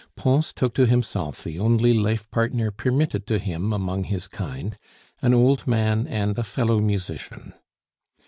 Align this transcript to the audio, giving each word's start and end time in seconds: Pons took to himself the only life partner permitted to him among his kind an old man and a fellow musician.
Pons 0.15 0.51
took 0.51 0.73
to 0.73 0.87
himself 0.87 1.43
the 1.43 1.59
only 1.59 1.93
life 1.93 2.27
partner 2.31 2.71
permitted 2.71 3.27
to 3.27 3.37
him 3.37 3.71
among 3.71 4.05
his 4.05 4.27
kind 4.27 4.75
an 5.21 5.31
old 5.31 5.67
man 5.67 6.07
and 6.07 6.39
a 6.39 6.43
fellow 6.43 6.79
musician. 6.79 7.53